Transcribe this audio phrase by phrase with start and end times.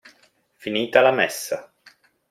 [0.63, 1.63] Finita la Messa.